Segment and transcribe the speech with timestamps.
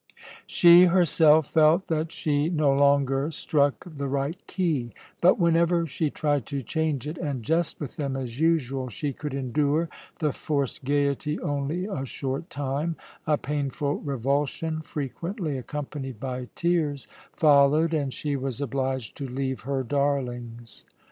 [0.47, 6.47] She herself felt that she no longer struck the right key; but whenever she tried
[6.47, 11.39] to change it and jest with them as usual, she could endure the forced gaiety
[11.39, 12.95] only a short time;
[13.27, 19.83] a painful revulsion, frequently accompanied by tears, followed, and she was obliged to leave her
[19.83, 20.83] darlings.